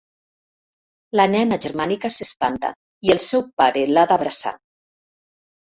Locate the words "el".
3.17-3.25